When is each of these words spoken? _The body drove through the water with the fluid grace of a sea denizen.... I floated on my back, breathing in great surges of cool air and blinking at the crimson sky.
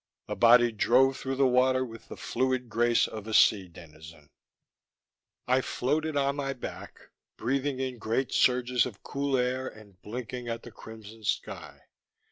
_The 0.27 0.35
body 0.35 0.71
drove 0.71 1.15
through 1.17 1.35
the 1.35 1.45
water 1.45 1.85
with 1.85 2.07
the 2.09 2.17
fluid 2.17 2.69
grace 2.69 3.07
of 3.07 3.27
a 3.27 3.35
sea 3.35 3.67
denizen.... 3.67 4.29
I 5.47 5.61
floated 5.61 6.17
on 6.17 6.37
my 6.37 6.53
back, 6.53 7.11
breathing 7.37 7.79
in 7.79 7.99
great 7.99 8.31
surges 8.31 8.87
of 8.87 9.03
cool 9.03 9.37
air 9.37 9.67
and 9.67 10.01
blinking 10.01 10.47
at 10.47 10.63
the 10.63 10.71
crimson 10.71 11.23
sky. 11.23 11.81